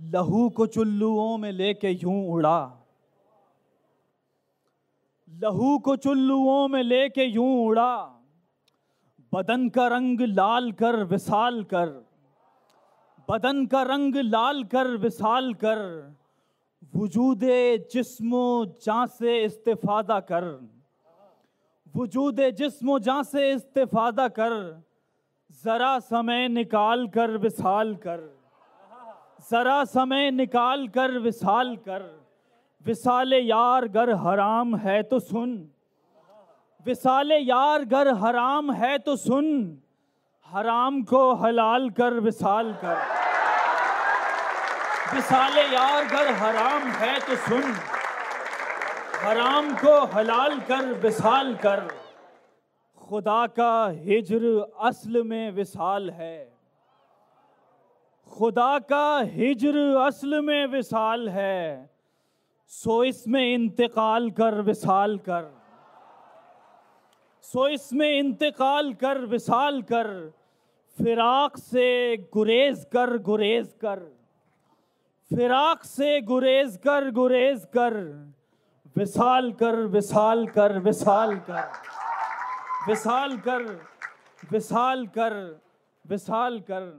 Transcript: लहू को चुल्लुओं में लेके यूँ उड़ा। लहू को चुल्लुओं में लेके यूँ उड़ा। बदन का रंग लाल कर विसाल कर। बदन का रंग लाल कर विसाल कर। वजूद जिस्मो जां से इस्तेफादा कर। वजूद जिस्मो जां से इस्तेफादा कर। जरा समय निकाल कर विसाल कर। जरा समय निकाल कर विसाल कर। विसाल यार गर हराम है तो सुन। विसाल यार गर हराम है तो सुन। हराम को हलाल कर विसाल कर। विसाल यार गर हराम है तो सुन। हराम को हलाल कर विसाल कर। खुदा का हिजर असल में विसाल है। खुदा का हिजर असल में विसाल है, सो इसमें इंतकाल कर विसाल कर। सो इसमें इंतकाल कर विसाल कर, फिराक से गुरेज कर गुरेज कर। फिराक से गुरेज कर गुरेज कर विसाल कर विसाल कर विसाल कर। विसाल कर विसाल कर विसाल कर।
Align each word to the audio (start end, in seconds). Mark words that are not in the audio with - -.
लहू 0.00 0.48
को 0.50 0.66
चुल्लुओं 0.66 1.38
में 1.38 1.52
लेके 1.52 1.90
यूँ 1.90 2.28
उड़ा। 2.28 2.76
लहू 5.30 5.78
को 5.78 5.96
चुल्लुओं 5.96 6.68
में 6.68 6.82
लेके 6.82 7.24
यूँ 7.24 7.66
उड़ा। 7.66 7.96
बदन 9.32 9.68
का 9.68 9.86
रंग 9.88 10.20
लाल 10.20 10.72
कर 10.72 11.04
विसाल 11.04 11.64
कर। 11.64 12.06
बदन 13.30 13.66
का 13.66 13.82
रंग 13.82 14.16
लाल 14.16 14.64
कर 14.64 14.86
विसाल 14.96 15.54
कर। 15.54 15.80
वजूद 16.96 17.40
जिस्मो 17.92 18.64
जां 18.82 19.06
से 19.06 19.44
इस्तेफादा 19.44 20.20
कर। 20.20 20.44
वजूद 21.96 22.40
जिस्मो 22.40 22.98
जां 22.98 23.22
से 23.22 23.50
इस्तेफादा 23.52 24.28
कर। 24.28 24.82
जरा 25.64 25.98
समय 25.98 26.48
निकाल 26.48 27.08
कर 27.08 27.36
विसाल 27.38 27.94
कर। 27.96 28.43
जरा 29.52 29.84
समय 29.84 30.30
निकाल 30.30 30.88
कर 30.88 31.10
विसाल 31.10 31.76
कर। 31.76 32.24
विसाल 32.86 33.32
यार 33.32 33.88
गर 33.88 34.10
हराम 34.10 34.76
है 34.76 35.02
तो 35.02 35.18
सुन। 35.18 35.68
विसाल 36.86 37.32
यार 37.32 37.84
गर 37.84 38.08
हराम 38.08 38.72
है 38.72 38.98
तो 38.98 39.16
सुन। 39.16 39.78
हराम 40.46 41.02
को 41.02 41.34
हलाल 41.34 41.90
कर 41.90 42.12
विसाल 42.12 42.72
कर। 42.72 42.96
विसाल 45.14 45.58
यार 45.58 46.04
गर 46.04 46.32
हराम 46.32 46.82
है 46.82 47.20
तो 47.20 47.36
सुन। 47.36 47.62
हराम 49.22 49.74
को 49.74 50.04
हलाल 50.04 50.60
कर 50.60 50.92
विसाल 50.92 51.54
कर। 51.54 51.88
खुदा 52.98 53.46
का 53.46 53.88
हिजर 53.88 54.72
असल 54.80 55.22
में 55.22 55.50
विसाल 55.50 56.10
है। 56.10 56.53
खुदा 58.34 58.78
का 58.80 59.18
हिजर 59.32 59.76
असल 59.96 60.40
में 60.42 60.66
विसाल 60.66 61.28
है, 61.28 61.90
सो 62.70 63.02
इसमें 63.04 63.42
इंतकाल 63.44 64.30
कर 64.30 64.60
विसाल 64.62 65.16
कर। 65.18 65.44
सो 67.44 67.66
इसमें 67.68 68.08
इंतकाल 68.08 68.92
कर 68.94 69.18
विसाल 69.26 69.80
कर, 69.82 70.08
फिराक 70.98 71.56
से 71.58 72.16
गुरेज 72.34 72.84
कर 72.92 73.16
गुरेज 73.22 73.68
कर। 73.80 74.02
फिराक 75.30 75.84
से 75.84 76.20
गुरेज 76.22 76.76
कर 76.84 77.10
गुरेज 77.12 77.64
कर 77.76 77.94
विसाल 78.96 79.52
कर 79.52 79.76
विसाल 79.94 80.46
कर 80.48 80.78
विसाल 80.80 81.36
कर। 81.48 81.62
विसाल 82.88 83.36
कर 83.38 83.62
विसाल 84.52 85.06
कर 85.08 85.34
विसाल 86.04 86.58
कर। 86.60 86.92